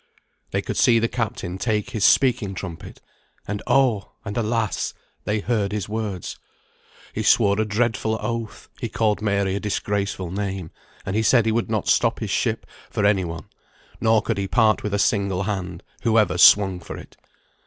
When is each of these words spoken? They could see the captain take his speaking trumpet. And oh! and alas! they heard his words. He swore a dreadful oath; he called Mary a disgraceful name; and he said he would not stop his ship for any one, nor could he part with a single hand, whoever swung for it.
They 0.49 0.63
could 0.63 0.77
see 0.77 0.97
the 0.97 1.07
captain 1.07 1.59
take 1.59 1.91
his 1.91 2.03
speaking 2.03 2.55
trumpet. 2.55 3.01
And 3.47 3.61
oh! 3.67 4.13
and 4.25 4.35
alas! 4.35 4.95
they 5.25 5.41
heard 5.41 5.71
his 5.71 5.87
words. 5.87 6.39
He 7.13 7.21
swore 7.21 7.61
a 7.61 7.65
dreadful 7.65 8.17
oath; 8.19 8.67
he 8.79 8.89
called 8.89 9.21
Mary 9.21 9.53
a 9.53 9.59
disgraceful 9.59 10.31
name; 10.31 10.71
and 11.05 11.15
he 11.15 11.21
said 11.21 11.45
he 11.45 11.51
would 11.51 11.69
not 11.69 11.87
stop 11.87 12.19
his 12.19 12.31
ship 12.31 12.65
for 12.89 13.05
any 13.05 13.23
one, 13.25 13.45
nor 13.99 14.23
could 14.23 14.39
he 14.39 14.47
part 14.47 14.81
with 14.81 14.95
a 14.95 14.97
single 14.97 15.43
hand, 15.43 15.83
whoever 16.01 16.35
swung 16.39 16.79
for 16.79 16.97
it. 16.97 17.15